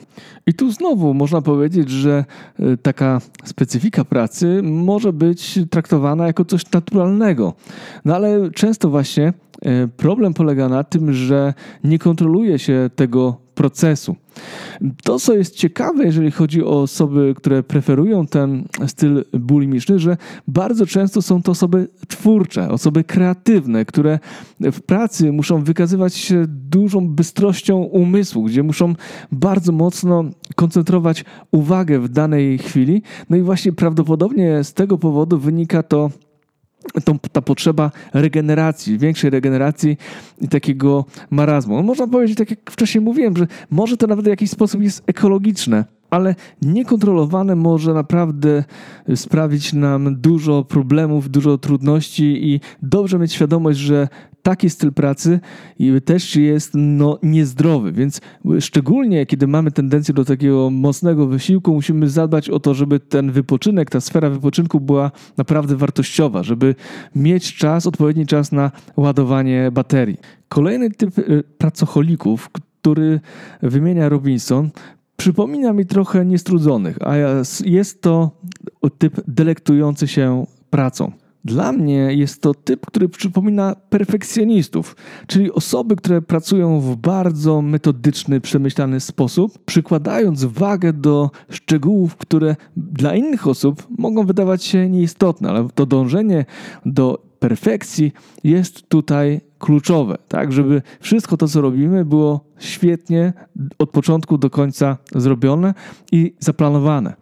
I 0.46 0.54
tu 0.54 0.72
znowu 0.72 1.14
można 1.14 1.42
powiedzieć, 1.42 1.90
że 1.90 2.24
e, 2.58 2.76
taka 2.76 3.20
specyfika 3.44 4.04
pracy 4.04 4.60
może 4.62 5.12
być 5.12 5.58
traktowana 5.70 6.26
jako 6.26 6.44
coś 6.44 6.70
naturalnego. 6.70 6.99
No 8.04 8.14
ale 8.14 8.50
często 8.50 8.90
właśnie 8.90 9.32
e, 9.62 9.88
problem 9.88 10.34
polega 10.34 10.68
na 10.68 10.84
tym, 10.84 11.12
że 11.12 11.54
nie 11.84 11.98
kontroluje 11.98 12.58
się 12.58 12.90
tego 12.96 13.36
procesu. 13.60 14.16
To, 15.04 15.18
co 15.18 15.34
jest 15.34 15.54
ciekawe, 15.54 16.04
jeżeli 16.04 16.30
chodzi 16.30 16.64
o 16.64 16.82
osoby, 16.82 17.34
które 17.36 17.62
preferują 17.62 18.26
ten 18.26 18.64
styl 18.86 19.24
bulimiczny, 19.32 19.98
że 19.98 20.16
bardzo 20.48 20.86
często 20.86 21.22
są 21.22 21.42
to 21.42 21.52
osoby 21.52 21.88
twórcze, 22.08 22.68
osoby 22.68 23.04
kreatywne, 23.04 23.84
które 23.84 24.18
w 24.60 24.80
pracy 24.80 25.32
muszą 25.32 25.64
wykazywać 25.64 26.14
się 26.14 26.44
dużą 26.48 27.08
bystrością 27.08 27.78
umysłu, 27.78 28.42
gdzie 28.42 28.62
muszą 28.62 28.94
bardzo 29.32 29.72
mocno 29.72 30.24
koncentrować 30.54 31.24
uwagę 31.52 31.98
w 32.00 32.08
danej 32.08 32.58
chwili. 32.58 33.02
No 33.30 33.36
i 33.36 33.42
właśnie 33.42 33.72
prawdopodobnie 33.72 34.64
z 34.64 34.74
tego 34.74 34.98
powodu 34.98 35.38
wynika 35.38 35.82
to 35.82 36.10
tą, 37.04 37.18
ta 37.18 37.42
potrzeba 37.42 37.90
regeneracji, 38.14 38.98
większej 38.98 39.30
regeneracji 39.30 39.96
i 40.40 40.48
takiego 40.48 41.04
marazmu. 41.30 41.76
No 41.76 41.82
można 41.82 42.06
powiedzieć, 42.06 42.38
tak 42.38 42.50
jak 42.50 42.70
wcześniej 42.70 43.04
mówiłem, 43.04 43.36
że 43.36 43.46
może 43.70 43.96
to 43.96 44.06
nawet 44.06 44.24
w 44.24 44.28
jakiś 44.28 44.50
sposób 44.50 44.82
jest 44.82 45.02
ekologiczne, 45.06 45.84
ale 46.10 46.34
niekontrolowane 46.62 47.56
może 47.56 47.94
naprawdę 47.94 48.64
sprawić 49.14 49.72
nam 49.72 50.16
dużo 50.20 50.64
problemów, 50.64 51.30
dużo 51.30 51.58
trudności 51.58 52.52
i 52.52 52.60
dobrze 52.82 53.18
mieć 53.18 53.32
świadomość, 53.32 53.78
że 53.78 54.08
taki 54.42 54.70
styl 54.70 54.92
pracy 54.92 55.40
też 56.04 56.36
jest 56.36 56.70
no, 56.74 57.18
niezdrowy, 57.22 57.92
więc 57.92 58.20
szczególnie 58.60 59.26
kiedy 59.26 59.46
mamy 59.46 59.70
tendencję 59.70 60.14
do 60.14 60.24
takiego 60.24 60.70
mocnego 60.70 61.26
wysiłku, 61.26 61.74
musimy 61.74 62.08
zadbać 62.08 62.50
o 62.50 62.60
to, 62.60 62.74
żeby 62.74 63.00
ten 63.00 63.32
wypoczynek, 63.32 63.90
ta 63.90 64.00
sfera 64.00 64.30
wypoczynku 64.30 64.80
była 64.80 65.10
naprawdę 65.36 65.76
wartościowa, 65.76 66.42
żeby 66.42 66.74
mieć 67.14 67.54
czas, 67.56 67.86
odpowiedni 67.86 68.26
czas 68.26 68.52
na 68.52 68.70
ładowanie 68.96 69.70
baterii. 69.72 70.16
Kolejny 70.48 70.90
typ 70.90 71.18
y, 71.18 71.42
pracocholików, 71.58 72.48
który 72.48 73.20
wymienia 73.62 74.08
Robinson, 74.08 74.70
przypomina 75.16 75.72
mi 75.72 75.86
trochę 75.86 76.26
niestrudzonych, 76.26 76.98
a 77.02 77.14
jest 77.64 78.02
to 78.02 78.30
typ 78.98 79.20
delektujący 79.28 80.08
się 80.08 80.46
pracą. 80.70 81.12
Dla 81.44 81.72
mnie 81.72 81.94
jest 81.94 82.42
to 82.42 82.54
typ, 82.54 82.86
który 82.86 83.08
przypomina 83.08 83.76
perfekcjonistów, 83.90 84.96
czyli 85.26 85.52
osoby, 85.52 85.96
które 85.96 86.22
pracują 86.22 86.80
w 86.80 86.96
bardzo 86.96 87.62
metodyczny, 87.62 88.40
przemyślany 88.40 89.00
sposób, 89.00 89.58
przykładając 89.64 90.44
wagę 90.44 90.92
do 90.92 91.30
szczegółów, 91.50 92.16
które 92.16 92.56
dla 92.76 93.14
innych 93.14 93.46
osób 93.46 93.86
mogą 93.98 94.26
wydawać 94.26 94.64
się 94.64 94.88
nieistotne, 94.88 95.48
ale 95.48 95.68
to 95.74 95.86
dążenie 95.86 96.44
do 96.86 97.22
perfekcji 97.38 98.12
jest 98.44 98.88
tutaj 98.88 99.40
kluczowe, 99.58 100.18
tak, 100.28 100.52
żeby 100.52 100.82
wszystko 101.00 101.36
to, 101.36 101.48
co 101.48 101.60
robimy, 101.60 102.04
było 102.04 102.44
świetnie 102.58 103.32
od 103.78 103.90
początku 103.90 104.38
do 104.38 104.50
końca 104.50 104.96
zrobione 105.14 105.74
i 106.12 106.34
zaplanowane. 106.38 107.14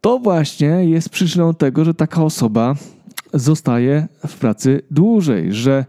To 0.00 0.18
właśnie 0.18 0.66
jest 0.66 1.08
przyczyną 1.08 1.54
tego, 1.54 1.84
że 1.84 1.94
taka 1.94 2.24
osoba 2.24 2.74
zostaje 3.32 4.08
w 4.26 4.36
pracy 4.36 4.82
dłużej, 4.90 5.52
że 5.52 5.84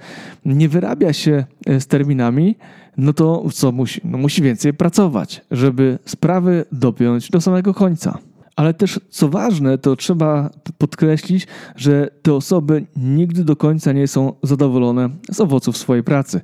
nie 0.46 0.70
wyrabia 0.70 1.14
się 1.14 1.46
e, 1.66 1.80
z 1.80 1.88
terminami, 1.88 2.56
no 2.98 3.14
to 3.14 3.44
co 3.54 3.72
musi? 3.72 4.02
No 4.04 4.18
musi 4.18 4.42
więcej 4.42 4.74
pracować, 4.74 5.42
żeby 5.52 6.00
sprawy 6.06 6.66
dopiąć 6.72 7.30
do 7.30 7.42
samego 7.42 7.74
końca. 7.74 8.18
Ale 8.56 8.74
też, 8.74 9.00
co 9.10 9.30
ważne, 9.30 9.78
to 9.78 9.96
trzeba 9.96 10.50
podkreślić, 10.78 11.48
że 11.76 12.10
te 12.22 12.34
osoby 12.34 12.86
nigdy 12.96 13.44
do 13.44 13.56
końca 13.56 13.92
nie 13.92 14.08
są 14.08 14.34
zadowolone 14.44 15.10
z 15.32 15.40
owoców 15.42 15.78
swojej 15.78 16.04
pracy, 16.04 16.42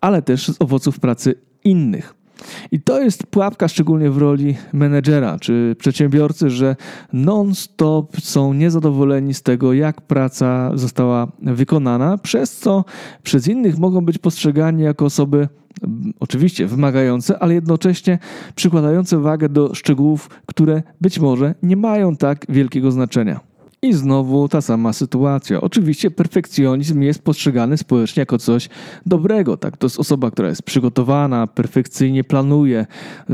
ale 0.00 0.22
też 0.22 0.46
z 0.46 0.56
owoców 0.60 1.00
pracy 1.00 1.34
innych. 1.64 2.23
I 2.72 2.80
to 2.80 3.02
jest 3.02 3.26
pułapka 3.26 3.68
szczególnie 3.68 4.10
w 4.10 4.18
roli 4.18 4.56
menedżera 4.72 5.38
czy 5.38 5.76
przedsiębiorcy, 5.78 6.50
że 6.50 6.76
non-stop 7.12 8.20
są 8.20 8.52
niezadowoleni 8.52 9.34
z 9.34 9.42
tego, 9.42 9.72
jak 9.72 10.00
praca 10.00 10.70
została 10.74 11.26
wykonana, 11.42 12.18
przez 12.18 12.56
co 12.56 12.84
przez 13.22 13.48
innych 13.48 13.78
mogą 13.78 14.04
być 14.04 14.18
postrzegani 14.18 14.82
jako 14.82 15.04
osoby 15.04 15.48
mm, 15.82 16.12
oczywiście 16.20 16.66
wymagające, 16.66 17.38
ale 17.38 17.54
jednocześnie 17.54 18.18
przykładające 18.54 19.18
wagę 19.18 19.48
do 19.48 19.74
szczegółów, 19.74 20.30
które 20.46 20.82
być 21.00 21.18
może 21.18 21.54
nie 21.62 21.76
mają 21.76 22.16
tak 22.16 22.46
wielkiego 22.48 22.90
znaczenia. 22.90 23.53
I 23.84 23.92
znowu 23.92 24.48
ta 24.48 24.60
sama 24.60 24.92
sytuacja. 24.92 25.60
Oczywiście 25.60 26.10
perfekcjonizm 26.10 27.02
jest 27.02 27.22
postrzegany 27.22 27.76
społecznie 27.76 28.20
jako 28.20 28.38
coś 28.38 28.68
dobrego. 29.06 29.56
Tak? 29.56 29.76
To 29.76 29.86
jest 29.86 30.00
osoba, 30.00 30.30
która 30.30 30.48
jest 30.48 30.62
przygotowana, 30.62 31.46
perfekcyjnie 31.46 32.24
planuje, 32.24 32.86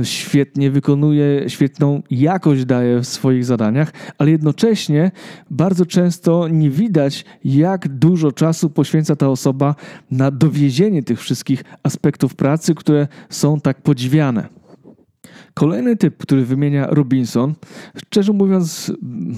świetnie 0.03 0.71
wykonuje, 0.71 1.51
świetną 1.51 2.03
jakość 2.11 2.65
daje 2.65 3.01
w 3.01 3.07
swoich 3.07 3.45
zadaniach, 3.45 3.93
ale 4.19 4.31
jednocześnie 4.31 5.11
bardzo 5.51 5.87
często 5.87 6.49
nie 6.49 6.71
widać, 6.71 7.25
jak 7.45 7.89
dużo 7.89 8.33
czasu 8.33 8.71
poświęca 8.71 9.17
ta 9.17 9.29
osoba 9.29 9.75
na 10.11 10.31
dowiezienie 10.31 11.03
tych 11.03 11.21
wszystkich 11.21 11.65
aspektów 11.83 12.35
pracy, 12.35 12.75
które 12.75 13.09
są 13.29 13.61
tak 13.61 13.83
podziwiane. 13.83 14.60
Kolejny 15.55 15.97
typ, 15.97 16.17
który 16.17 16.45
wymienia 16.45 16.87
Robinson, 16.87 17.55
szczerze 17.97 18.33
mówiąc, 18.33 18.93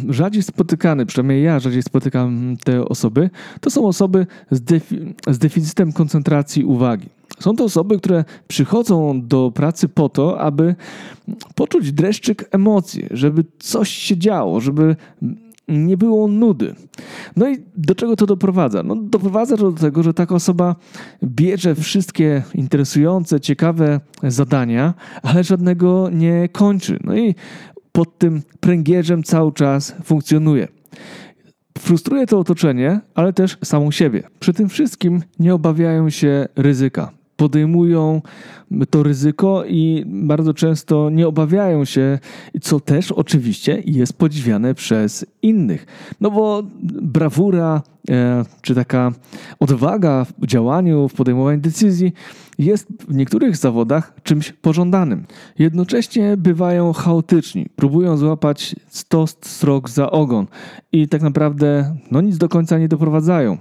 rzadziej 0.08 0.42
spotykany, 0.42 1.06
przynajmniej 1.06 1.42
ja 1.42 1.60
rzadziej 1.60 1.82
spotykam 1.82 2.56
te 2.64 2.84
osoby, 2.84 3.30
to 3.60 3.70
są 3.70 3.86
osoby 3.86 4.26
z, 4.50 4.60
defi 4.60 5.14
z 5.28 5.38
deficytem 5.38 5.92
koncentracji 5.92 6.64
uwagi. 6.64 7.08
Są 7.38 7.56
to 7.56 7.64
osoby, 7.64 7.98
które 7.98 8.24
przychodzą 8.48 9.22
do 9.22 9.52
pracy 9.54 9.88
po 9.88 10.08
to, 10.08 10.40
aby 10.40 10.74
poczuć 11.54 11.92
dreszczyk 11.92 12.48
emocji, 12.50 13.06
żeby 13.10 13.44
coś 13.58 13.90
się 13.90 14.16
działo, 14.16 14.60
żeby 14.60 14.96
nie 15.68 15.96
było 15.96 16.28
nudy. 16.28 16.74
No 17.36 17.48
i 17.48 17.56
do 17.76 17.94
czego 17.94 18.16
to 18.16 18.26
doprowadza? 18.26 18.82
No, 18.82 18.96
doprowadza 18.96 19.56
to 19.56 19.72
do 19.72 19.78
tego, 19.78 20.02
że 20.02 20.14
taka 20.14 20.34
osoba 20.34 20.76
bierze 21.24 21.74
wszystkie 21.74 22.42
interesujące, 22.54 23.40
ciekawe 23.40 24.00
zadania, 24.22 24.94
ale 25.22 25.44
żadnego 25.44 26.10
nie 26.12 26.48
kończy. 26.48 26.98
No 27.04 27.16
i 27.16 27.34
pod 27.92 28.18
tym 28.18 28.42
pręgierzem 28.60 29.22
cały 29.22 29.52
czas 29.52 29.94
funkcjonuje. 30.04 30.68
Frustruje 31.78 32.26
to 32.26 32.38
otoczenie, 32.38 33.00
ale 33.14 33.32
też 33.32 33.58
samą 33.64 33.90
siebie. 33.90 34.22
Przy 34.40 34.52
tym 34.52 34.68
wszystkim 34.68 35.22
nie 35.38 35.54
obawiają 35.54 36.10
się 36.10 36.48
ryzyka 36.56 37.21
podejmują 37.42 38.22
to 38.90 39.02
ryzyko 39.02 39.64
i 39.64 40.04
bardzo 40.06 40.54
często 40.54 41.10
nie 41.10 41.28
obawiają 41.28 41.84
się, 41.84 42.18
co 42.60 42.80
też 42.80 43.12
oczywiście 43.12 43.82
jest 43.86 44.12
podziwiane 44.12 44.74
przez 44.74 45.26
innych. 45.42 45.86
No 46.20 46.30
bo 46.30 46.62
brawura 47.02 47.82
czy 48.62 48.74
taka 48.74 49.12
odwaga 49.60 50.26
w 50.38 50.46
działaniu, 50.46 51.08
w 51.08 51.14
podejmowaniu 51.14 51.60
decyzji 51.60 52.12
jest 52.58 52.88
w 53.08 53.14
niektórych 53.14 53.56
zawodach 53.56 54.14
czymś 54.22 54.52
pożądanym. 54.52 55.26
Jednocześnie 55.58 56.36
bywają 56.36 56.92
chaotyczni, 56.92 57.66
próbują 57.76 58.16
złapać 58.16 58.76
100 58.88 59.26
strok 59.26 59.90
za 59.90 60.10
ogon 60.10 60.46
i 60.92 61.08
tak 61.08 61.22
naprawdę 61.22 61.96
no, 62.10 62.20
nic 62.20 62.38
do 62.38 62.48
końca 62.48 62.78
nie 62.78 62.88
doprowadzają. 62.88 63.58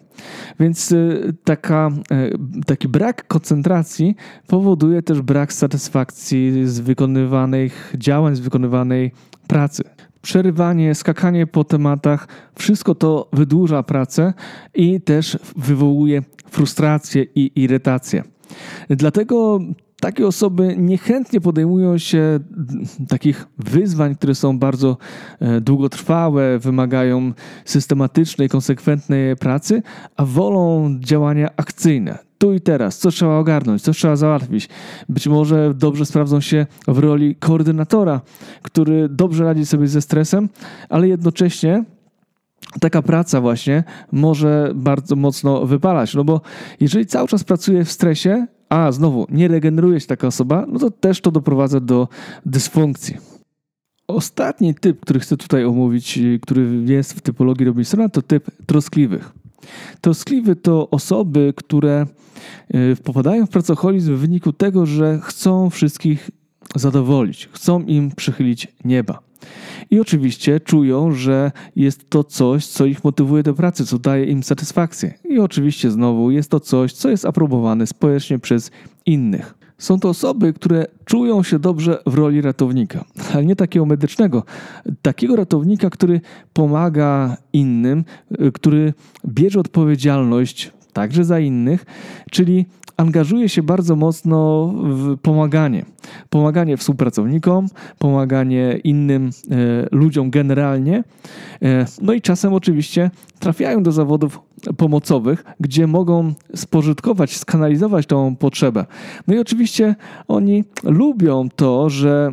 Więc 0.59 0.91
y, 0.91 1.33
taka, 1.43 1.89
y, 2.11 2.63
taki 2.65 2.87
brak 2.87 3.27
koncentracji 3.27 4.15
powoduje 4.47 5.01
też 5.01 5.21
brak 5.21 5.53
satysfakcji 5.53 6.67
z 6.67 6.79
wykonywanych 6.79 7.93
działań, 7.97 8.35
z 8.35 8.39
wykonywanej 8.39 9.11
pracy 9.47 9.83
przerywanie, 10.21 10.95
skakanie 10.95 11.47
po 11.47 11.63
tematach, 11.63 12.27
wszystko 12.55 12.95
to 12.95 13.29
wydłuża 13.33 13.83
pracę 13.83 14.33
i 14.73 15.01
też 15.01 15.37
wywołuje 15.55 16.21
frustrację 16.49 17.25
i 17.35 17.51
irytację. 17.55 18.23
Dlatego 18.89 19.59
takie 20.01 20.27
osoby 20.27 20.75
niechętnie 20.77 21.41
podejmują 21.41 21.97
się 21.97 22.39
takich 23.07 23.47
wyzwań, 23.57 24.15
które 24.15 24.35
są 24.35 24.59
bardzo 24.59 24.97
e, 25.39 25.61
długotrwałe, 25.61 26.59
wymagają 26.59 27.33
systematycznej, 27.65 28.49
konsekwentnej 28.49 29.35
pracy, 29.35 29.83
a 30.17 30.25
wolą 30.25 30.95
działania 30.99 31.49
akcyjne. 31.57 32.30
Tu 32.41 32.53
i 32.53 32.61
teraz, 32.61 32.97
co 32.97 33.11
trzeba 33.11 33.37
ogarnąć, 33.37 33.81
co 33.81 33.91
trzeba 33.91 34.15
załatwić. 34.15 34.69
Być 35.09 35.27
może 35.27 35.73
dobrze 35.73 36.05
sprawdzą 36.05 36.41
się 36.41 36.65
w 36.87 36.97
roli 36.99 37.35
koordynatora, 37.35 38.21
który 38.61 39.09
dobrze 39.09 39.43
radzi 39.43 39.65
sobie 39.65 39.87
ze 39.87 40.01
stresem, 40.01 40.49
ale 40.89 41.07
jednocześnie 41.07 41.83
taka 42.79 43.01
praca 43.01 43.41
właśnie 43.41 43.83
może 44.11 44.71
bardzo 44.75 45.15
mocno 45.15 45.65
wypalać. 45.65 46.13
No 46.13 46.23
bo 46.23 46.41
jeżeli 46.79 47.05
cały 47.05 47.27
czas 47.27 47.43
pracuje 47.43 47.85
w 47.85 47.91
stresie, 47.91 48.47
a 48.69 48.91
znowu 48.91 49.27
nie 49.29 49.47
regeneruje 49.47 49.99
się 49.99 50.07
taka 50.07 50.27
osoba, 50.27 50.65
no 50.67 50.79
to 50.79 50.91
też 50.91 51.21
to 51.21 51.31
doprowadza 51.31 51.79
do 51.79 52.07
dysfunkcji. 52.45 53.17
Ostatni 54.07 54.75
typ, 54.75 54.99
który 54.99 55.19
chcę 55.19 55.37
tutaj 55.37 55.65
omówić, 55.65 56.19
który 56.41 56.83
jest 56.85 57.13
w 57.13 57.21
typologii 57.21 57.65
Robinsona, 57.65 58.09
to 58.09 58.21
typ 58.21 58.51
troskliwych. 58.65 59.40
Troskliwy 60.01 60.55
to 60.55 60.89
osoby, 60.89 61.53
które 61.55 62.05
y, 62.75 62.95
popadają 63.03 63.45
w 63.45 63.49
pracoholizm 63.49 64.15
w 64.15 64.19
wyniku 64.19 64.53
tego, 64.53 64.85
że 64.85 65.19
chcą 65.23 65.69
wszystkich 65.69 66.31
zadowolić, 66.75 67.49
chcą 67.51 67.83
im 67.83 68.11
przychylić 68.11 68.67
nieba. 68.85 69.19
I 69.91 69.99
oczywiście 69.99 70.59
czują, 70.59 71.11
że 71.11 71.51
jest 71.75 72.09
to 72.09 72.23
coś, 72.23 72.65
co 72.65 72.85
ich 72.85 73.03
motywuje 73.03 73.43
do 73.43 73.53
pracy, 73.53 73.85
co 73.85 73.99
daje 73.99 74.25
im 74.25 74.43
satysfakcję. 74.43 75.13
I 75.29 75.39
oczywiście 75.39 75.91
znowu 75.91 76.31
jest 76.31 76.51
to 76.51 76.59
coś, 76.59 76.93
co 76.93 77.09
jest 77.09 77.25
aprobowane 77.25 77.87
społecznie 77.87 78.39
przez 78.39 78.71
innych. 79.05 79.60
Są 79.81 79.99
to 79.99 80.09
osoby, 80.09 80.53
które 80.53 80.85
czują 81.05 81.43
się 81.43 81.59
dobrze 81.59 82.03
w 82.05 82.13
roli 82.13 82.41
ratownika, 82.41 83.05
ale 83.33 83.45
nie 83.45 83.55
takiego 83.55 83.85
medycznego, 83.85 84.43
takiego 85.01 85.35
ratownika, 85.35 85.89
który 85.89 86.21
pomaga 86.53 87.37
innym, 87.53 88.03
który 88.53 88.93
bierze 89.27 89.59
odpowiedzialność 89.59 90.71
także 90.93 91.25
za 91.25 91.39
innych, 91.39 91.85
czyli 92.31 92.65
angażuje 93.01 93.49
się 93.49 93.63
bardzo 93.63 93.95
mocno 93.95 94.67
w 94.75 95.17
pomaganie. 95.17 95.85
Pomaganie 96.29 96.77
współpracownikom, 96.77 97.67
pomaganie 97.99 98.79
innym 98.83 99.29
e, 99.29 99.55
ludziom 99.91 100.29
generalnie. 100.29 101.03
E, 101.61 101.85
no 102.01 102.13
i 102.13 102.21
czasem 102.21 102.53
oczywiście 102.53 103.11
trafiają 103.39 103.83
do 103.83 103.91
zawodów 103.91 104.39
pomocowych, 104.77 105.43
gdzie 105.59 105.87
mogą 105.87 106.33
spożytkować, 106.55 107.37
skanalizować 107.37 108.05
tą 108.05 108.35
potrzebę. 108.35 108.85
No 109.27 109.33
i 109.33 109.39
oczywiście 109.39 109.95
oni 110.27 110.63
lubią 110.83 111.49
to, 111.55 111.89
że 111.89 112.31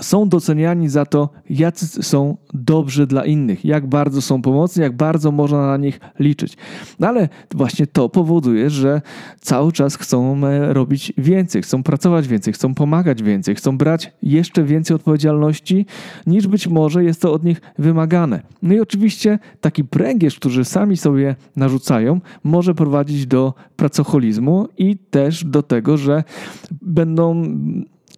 są 0.00 0.28
doceniani 0.28 0.88
za 0.88 1.06
to, 1.06 1.28
jacy 1.50 2.02
są 2.02 2.36
dobrzy 2.54 3.06
dla 3.06 3.24
innych, 3.24 3.64
jak 3.64 3.86
bardzo 3.86 4.22
są 4.22 4.42
pomocni, 4.42 4.82
jak 4.82 4.96
bardzo 4.96 5.32
można 5.32 5.66
na 5.66 5.76
nich 5.76 6.00
liczyć. 6.18 6.56
No 7.00 7.08
ale 7.08 7.28
właśnie 7.54 7.86
to 7.86 8.08
powoduje, 8.08 8.70
że 8.70 9.02
cały 9.40 9.72
czas 9.72 9.96
chcą 9.96 10.46
e, 10.46 10.72
robić 10.72 11.12
więcej, 11.18 11.62
chcą 11.62 11.82
pracować 11.82 12.28
więcej, 12.28 12.52
chcą 12.52 12.74
pomagać 12.74 13.22
więcej, 13.22 13.54
chcą 13.54 13.78
brać 13.78 14.12
jeszcze 14.22 14.64
więcej 14.64 14.94
odpowiedzialności, 14.94 15.86
niż 16.26 16.46
być 16.46 16.68
może 16.68 17.04
jest 17.04 17.22
to 17.22 17.32
od 17.32 17.44
nich 17.44 17.60
wymagane. 17.78 18.42
No 18.62 18.74
i 18.74 18.80
oczywiście 18.80 19.38
taki 19.60 19.84
pręgierz, 19.84 20.36
który 20.36 20.64
sami 20.64 20.96
sobie 20.96 21.36
narzucają, 21.56 22.20
może 22.44 22.74
prowadzić 22.74 23.26
do 23.26 23.54
pracocholizmu 23.76 24.68
i 24.78 24.96
też 24.96 25.44
do 25.44 25.62
tego, 25.62 25.96
że 25.96 26.24
będą 26.82 27.44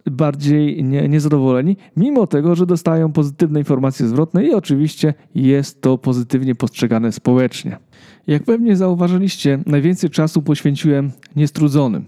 bardziej 0.06 0.84
nie, 0.84 1.08
niezadowoleni, 1.08 1.76
mimo 1.96 2.26
tego, 2.26 2.54
że 2.54 2.66
dostają 2.66 3.12
pozytywne 3.12 3.58
informacje 3.58 4.08
zwrotne 4.08 4.44
i 4.44 4.54
oczywiście 4.54 5.14
jest 5.34 5.80
to 5.80 5.98
pozytywnie 5.98 6.54
postrzegane 6.54 7.12
społecznie. 7.12 7.76
Jak 8.26 8.44
pewnie 8.44 8.76
zauważyliście, 8.76 9.58
najwięcej 9.66 10.10
czasu 10.10 10.42
poświęciłem 10.42 11.10
niestrudzonym. 11.36 12.04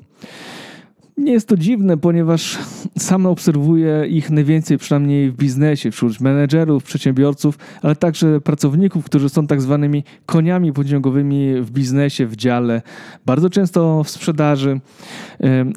Nie 1.22 1.32
jest 1.32 1.48
to 1.48 1.56
dziwne, 1.56 1.96
ponieważ 1.96 2.58
sam 2.98 3.26
obserwuję 3.26 4.06
ich 4.08 4.30
najwięcej, 4.30 4.78
przynajmniej 4.78 5.30
w 5.30 5.36
biznesie, 5.36 5.90
wśród 5.90 6.20
menedżerów, 6.20 6.84
przedsiębiorców, 6.84 7.58
ale 7.82 7.96
także 7.96 8.40
pracowników, 8.40 9.04
którzy 9.04 9.28
są 9.28 9.46
tak 9.46 9.62
zwanymi 9.62 10.04
koniami 10.26 10.72
pociągowymi 10.72 11.54
w 11.60 11.70
biznesie, 11.70 12.26
w 12.26 12.36
dziale, 12.36 12.82
bardzo 13.26 13.50
często 13.50 14.04
w 14.04 14.10
sprzedaży, 14.10 14.80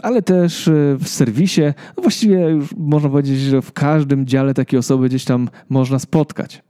ale 0.03 0.21
też 0.21 0.67
e, 0.67 0.71
w 0.99 1.07
serwisie. 1.07 1.61
No 1.97 2.03
właściwie 2.03 2.49
już 2.49 2.75
można 2.77 3.09
powiedzieć, 3.09 3.39
że 3.39 3.61
w 3.61 3.73
każdym 3.73 4.25
dziale 4.25 4.53
takie 4.53 4.79
osoby 4.79 5.09
gdzieś 5.09 5.25
tam 5.25 5.49
można 5.69 5.99
spotkać. 5.99 6.63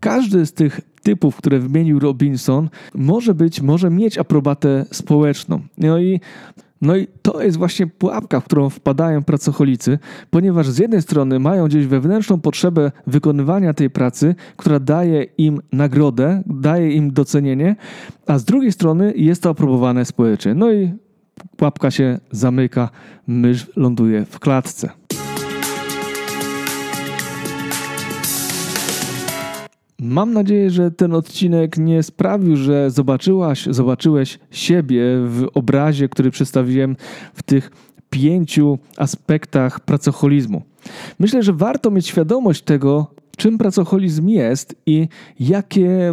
Każdy 0.00 0.46
z 0.46 0.52
tych 0.52 0.80
typów, 1.02 1.36
które 1.36 1.58
wymienił 1.58 1.98
Robinson, 1.98 2.68
może 2.94 3.34
być, 3.34 3.60
może 3.60 3.90
mieć 3.90 4.18
aprobatę 4.18 4.84
społeczną. 4.90 5.60
No 5.78 5.98
i 5.98 6.20
no 6.82 6.96
i 6.96 7.06
to 7.22 7.42
jest 7.42 7.58
właśnie 7.58 7.86
pułapka, 7.86 8.40
w 8.40 8.44
którą 8.44 8.70
wpadają 8.70 9.22
pracocholicy, 9.22 9.98
ponieważ 10.30 10.68
z 10.68 10.78
jednej 10.78 11.02
strony 11.02 11.38
mają 11.38 11.66
gdzieś 11.66 11.86
wewnętrzną 11.86 12.40
potrzebę 12.40 12.92
wykonywania 13.06 13.74
tej 13.74 13.90
pracy, 13.90 14.34
która 14.56 14.80
daje 14.80 15.22
im 15.38 15.60
nagrodę, 15.72 16.42
daje 16.46 16.92
im 16.92 17.12
docenienie, 17.12 17.76
a 18.26 18.38
z 18.38 18.44
drugiej 18.44 18.72
strony 18.72 19.12
jest 19.16 19.42
to 19.42 19.50
aprobowane 19.50 20.04
społecznie. 20.04 20.54
No 20.54 20.72
i 20.72 20.92
pułapka 21.56 21.90
się 21.90 22.20
zamyka, 22.30 22.90
mysz 23.26 23.70
ląduje 23.76 24.24
w 24.24 24.38
klatce. 24.38 24.90
Mam 30.02 30.32
nadzieję, 30.32 30.70
że 30.70 30.90
ten 30.90 31.14
odcinek 31.14 31.78
nie 31.78 32.02
sprawił, 32.02 32.56
że 32.56 32.90
zobaczyłaś, 32.90 33.66
zobaczyłeś 33.70 34.38
siebie 34.50 35.02
w 35.26 35.46
obrazie, 35.54 36.08
który 36.08 36.30
przedstawiłem 36.30 36.96
w 37.34 37.42
tych 37.42 37.70
pięciu 38.10 38.78
aspektach 38.96 39.80
pracocholizmu. 39.80 40.62
Myślę, 41.18 41.42
że 41.42 41.52
warto 41.52 41.90
mieć 41.90 42.06
świadomość 42.06 42.62
tego, 42.62 43.06
czym 43.36 43.58
pracoholizm 43.58 44.28
jest 44.28 44.76
i 44.86 45.08
jakie 45.40 46.12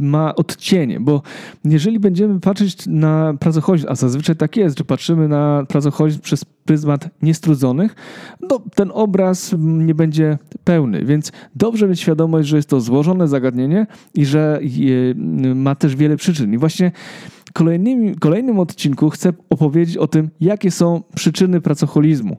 ma 0.00 0.34
odcienie, 0.34 1.00
bo 1.00 1.22
jeżeli 1.64 2.00
będziemy 2.00 2.40
patrzeć 2.40 2.86
na 2.86 3.34
pracoholizm, 3.40 3.86
a 3.88 3.94
zazwyczaj 3.94 4.36
tak 4.36 4.56
jest, 4.56 4.78
że 4.78 4.84
patrzymy 4.84 5.28
na 5.28 5.64
pracoholizm 5.68 6.20
przez 6.20 6.44
pryzmat 6.44 7.08
niestrudzonych, 7.22 7.94
no 8.50 8.60
ten 8.74 8.90
obraz 8.94 9.54
nie 9.58 9.94
będzie 9.94 10.38
pełny, 10.64 11.04
więc 11.04 11.32
dobrze 11.54 11.88
mieć 11.88 12.00
świadomość, 12.00 12.48
że 12.48 12.56
jest 12.56 12.68
to 12.68 12.80
złożone 12.80 13.28
zagadnienie 13.28 13.86
i 14.14 14.24
że 14.24 14.60
ma 15.54 15.74
też 15.74 15.96
wiele 15.96 16.16
przyczyn. 16.16 16.54
I 16.54 16.58
właśnie 16.58 16.92
kolejnym, 17.52 18.14
kolejnym 18.14 18.58
odcinku 18.58 19.10
chcę 19.10 19.32
opowiedzieć 19.50 19.96
o 19.96 20.06
tym, 20.06 20.30
jakie 20.40 20.70
są 20.70 21.02
przyczyny 21.14 21.60
pracoholizmu, 21.60 22.36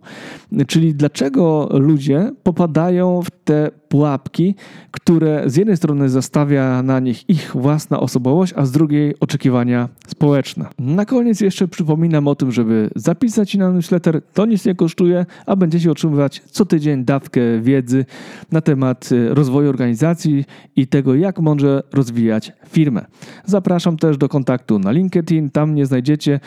czyli 0.68 0.96
dlaczego 0.96 1.70
ludzie 1.72 2.32
popadają 2.44 3.22
w 3.22 3.32
te 3.44 3.72
pułapki, 3.92 4.56
które 4.92 5.44
z 5.46 5.56
jednej 5.56 5.78
strony 5.78 6.10
zastawia 6.10 6.84
na 6.84 7.00
nich 7.00 7.30
ich 7.30 7.52
własna 7.56 8.00
osobowość, 8.00 8.54
a 8.56 8.66
z 8.66 8.72
drugiej 8.72 9.20
oczekiwania 9.20 9.90
społeczne. 10.08 10.66
Na 10.80 11.06
koniec 11.06 11.42
jeszcze 11.42 11.68
przypominam 11.68 12.28
o 12.28 12.36
tym, 12.36 12.52
żeby 12.52 12.90
zapisać 12.96 13.52
się 13.52 13.58
na 13.60 13.72
newsletter. 13.72 14.22
To 14.34 14.46
nic 14.46 14.66
nie 14.66 14.76
kosztuje, 14.76 15.26
a 15.46 15.56
będziecie 15.56 15.92
otrzymywać 15.92 16.42
co 16.46 16.66
tydzień 16.66 17.06
dawkę 17.06 17.42
wiedzy 17.62 18.06
na 18.52 18.62
temat 18.62 19.12
y, 19.12 19.34
rozwoju 19.34 19.70
organizacji 19.70 20.46
i 20.76 20.88
tego, 20.88 21.16
jak 21.16 21.40
mądrze 21.40 21.84
rozwijać 21.94 22.52
firmę. 22.70 23.06
Zapraszam 23.46 23.98
też 23.98 24.18
do 24.18 24.30
kontaktu 24.30 24.80
na 24.80 24.92
LinkedIn. 24.92 25.50
Tam 25.50 25.76
nie 25.76 25.86
znajdziecie 25.86 26.40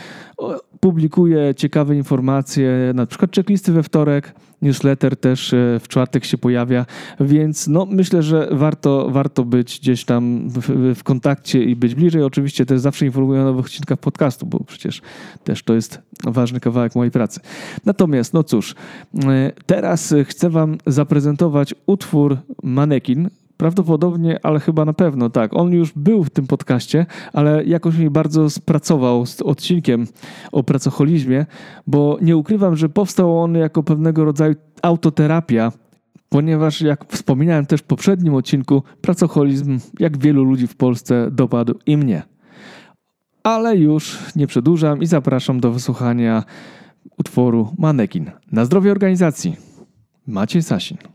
publikuję 0.80 1.54
ciekawe 1.54 1.96
informacje, 1.96 2.92
na 2.94 3.06
przykład 3.06 3.34
checklisty 3.34 3.72
we 3.72 3.82
wtorek, 3.82 4.34
newsletter 4.64 5.16
też 5.16 5.52
e, 5.52 5.80
w 5.80 5.88
czwartek 5.88 6.24
się 6.24 6.38
pojawia, 6.38 6.86
więc 7.20 7.68
no, 7.68 7.86
myślę, 7.90 8.22
że 8.22 8.48
warto, 8.52 9.10
warto 9.10 9.44
być 9.44 9.80
gdzieś 9.80 10.04
tam 10.04 10.50
w, 10.50 10.94
w 10.94 11.02
kontakcie 11.02 11.64
i 11.64 11.76
być 11.76 11.94
bliżej. 11.94 12.22
Oczywiście 12.22 12.66
też 12.66 12.80
zawsze 12.80 13.06
informuję 13.06 13.40
o 13.40 13.44
nowych 13.44 13.64
odcinkach 13.64 13.98
podcastu, 13.98 14.46
bo 14.46 14.60
przecież 14.64 15.02
też 15.44 15.62
to 15.62 15.74
jest 15.74 15.98
ważny 16.24 16.60
kawałek 16.60 16.94
mojej 16.94 17.10
pracy. 17.10 17.40
Natomiast, 17.84 18.34
no 18.34 18.44
cóż, 18.44 18.74
e, 19.24 19.52
teraz 19.66 20.14
chcę 20.24 20.50
Wam 20.50 20.78
zaprezentować 20.86 21.74
utwór 21.86 22.36
Manekin 22.62 23.30
Prawdopodobnie, 23.56 24.38
ale 24.42 24.60
chyba 24.60 24.84
na 24.84 24.92
pewno 24.92 25.30
tak. 25.30 25.56
On 25.56 25.72
już 25.72 25.92
był 25.92 26.24
w 26.24 26.30
tym 26.30 26.46
podcaście, 26.46 27.06
ale 27.32 27.64
jakoś 27.64 27.96
mi 27.96 28.10
bardzo 28.10 28.50
spracował 28.50 29.26
z 29.26 29.42
odcinkiem 29.42 30.06
o 30.52 30.62
pracocholizmie, 30.62 31.46
bo 31.86 32.18
nie 32.22 32.36
ukrywam, 32.36 32.76
że 32.76 32.88
powstał 32.88 33.38
on 33.38 33.54
jako 33.54 33.82
pewnego 33.82 34.24
rodzaju 34.24 34.54
autoterapia, 34.82 35.72
ponieważ 36.28 36.80
jak 36.80 37.04
wspominałem 37.12 37.66
też 37.66 37.80
w 37.80 37.84
poprzednim 37.84 38.34
odcinku, 38.34 38.82
pracocholizm, 39.00 39.80
jak 40.00 40.18
wielu 40.18 40.44
ludzi 40.44 40.66
w 40.66 40.76
Polsce, 40.76 41.28
dopadł 41.30 41.74
i 41.86 41.96
mnie. 41.96 42.22
Ale 43.42 43.76
już 43.76 44.18
nie 44.36 44.46
przedłużam 44.46 45.02
i 45.02 45.06
zapraszam 45.06 45.60
do 45.60 45.70
wysłuchania 45.70 46.44
utworu 47.18 47.74
Manekin. 47.78 48.30
Na 48.52 48.64
zdrowie 48.64 48.90
organizacji. 48.90 49.56
Maciej 50.26 50.62
Sasin. 50.62 51.13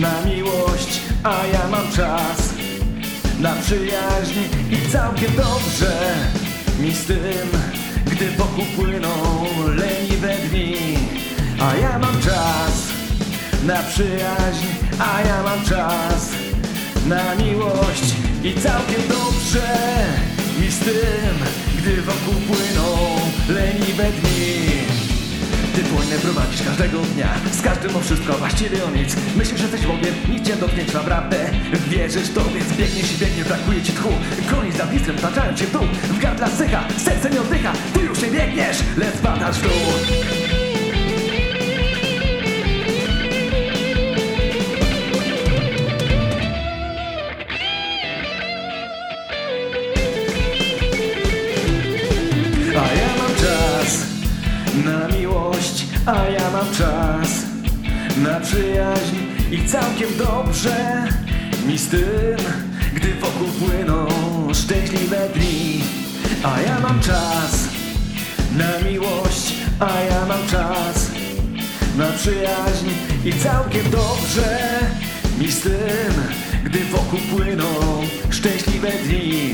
Na 0.00 0.22
miłość 0.24 1.00
A 1.22 1.46
ja 1.52 1.68
mam 1.70 1.92
czas 1.92 2.54
na 3.40 3.54
przyjaźń 3.54 4.38
I 4.70 4.90
całkiem 4.92 5.32
dobrze 5.36 6.14
mi 6.80 6.92
z 6.92 7.04
tym 7.04 7.48
gdy 8.06 8.30
wokół 8.30 8.64
płyną 8.76 9.08
leniwe 9.66 10.34
dni. 10.48 10.76
A 11.60 11.76
ja 11.76 11.98
mam 11.98 12.20
czas 12.20 12.88
na 13.64 13.82
przyjaźń 13.82 14.66
A 14.98 15.20
ja 15.20 15.42
mam 15.42 15.64
czas 15.64 16.28
na 17.06 17.34
miłość 17.34 18.14
I 18.44 18.60
całkiem 18.60 19.02
dobrze 19.08 19.76
mi 20.60 20.70
z 20.70 20.78
tym 20.78 21.36
Gdy 21.78 22.02
wokół 22.02 22.34
płyną 22.34 22.96
leniwe 23.48 24.04
dni 24.04 24.79
ty 25.82 26.18
prowadzisz 26.22 26.62
każdego 26.62 26.98
dnia 26.98 27.28
Z 27.52 27.62
każdym 27.62 27.96
o 27.96 28.00
wszystko, 28.00 28.32
właściwie 28.32 28.84
o 28.84 28.90
nic. 28.90 29.16
Myślisz, 29.36 29.60
że 29.60 29.66
jesteś 29.66 29.86
Bogiem, 29.86 30.14
nic 30.28 30.46
cię 30.46 30.56
dotknięć 30.56 30.92
naprawdę 30.92 31.36
Wierzysz 31.88 32.30
to, 32.34 32.44
więc 32.44 32.72
biegniesz 32.72 33.12
i 33.12 33.18
biegnie, 33.18 33.44
brakuje 33.44 33.82
ci 33.82 33.92
tchu. 33.92 34.08
Koniec 34.50 34.76
za 34.76 34.86
blistrem, 34.86 35.18
wtaczają 35.18 35.54
cię 35.54 35.66
w 35.66 35.72
dół. 35.72 35.82
W 35.92 36.18
gardla 36.18 36.48
sycha, 36.48 36.84
serce 36.96 37.30
nie 37.30 37.40
oddycha 37.40 37.72
Ty 37.94 38.00
już 38.00 38.22
nie 38.22 38.30
biegniesz, 38.30 38.76
lecz 38.96 39.16
padasz 39.16 39.56
w 39.58 39.62
dół 39.62 40.49
całkiem 59.70 60.08
dobrze 60.18 61.06
mi 61.66 61.78
z 61.78 61.88
tym, 61.88 62.36
gdy 62.94 63.14
wokół 63.14 63.46
płyną 63.48 64.08
szczęśliwe 64.54 65.28
dni. 65.34 65.82
A 66.42 66.60
ja 66.60 66.80
mam 66.80 67.00
czas 67.00 67.68
na 68.56 68.90
miłość, 68.90 69.54
a 69.80 70.00
ja 70.00 70.26
mam 70.26 70.48
czas 70.48 71.10
na 71.96 72.06
przyjaźń 72.06 72.88
i 73.24 73.32
całkiem 73.32 73.90
dobrze 73.90 74.58
mi 75.38 75.52
z 75.52 75.60
tym, 75.60 76.12
gdy 76.64 76.84
wokół 76.84 77.18
płyną 77.18 77.64
szczęśliwe 78.30 78.90
dni. 78.90 79.50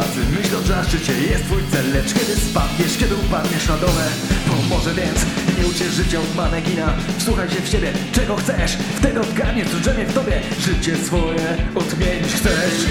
Władzy 0.00 0.20
Myśląc, 0.42 0.66
że 0.66 0.76
na 0.76 0.82
jest 1.22 1.44
twój 1.44 1.62
cel. 1.72 1.92
Lecz 1.92 2.14
kiedy 2.14 2.36
spadniesz, 2.36 2.96
kiedy 2.98 3.14
upadniesz 3.14 3.68
na 3.68 3.76
dole 3.76 4.06
Pomoże 4.48 4.94
więc 4.94 5.26
nie 5.58 5.66
uciesz 5.66 5.92
życia 5.94 6.20
od 6.20 6.36
manekina 6.36 6.94
Wsłuchaj 7.18 7.50
się 7.50 7.60
w 7.60 7.68
siebie, 7.68 7.92
czego 8.12 8.36
chcesz. 8.36 8.76
Wtedy 8.96 9.20
odgadniesz, 9.20 9.68
co 9.68 9.76
drzemie 9.76 10.06
w 10.06 10.14
tobie. 10.14 10.40
Życie 10.60 10.96
swoje 10.96 11.56
odmienić 11.74 12.32
chcesz 12.34 12.86